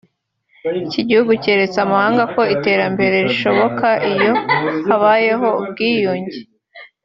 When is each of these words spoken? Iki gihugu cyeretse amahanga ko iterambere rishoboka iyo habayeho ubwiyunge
Iki 0.83 1.01
gihugu 1.09 1.31
cyeretse 1.43 1.77
amahanga 1.85 2.23
ko 2.33 2.41
iterambere 2.55 3.15
rishoboka 3.27 3.87
iyo 4.13 4.31
habayeho 4.87 5.47
ubwiyunge 5.61 6.35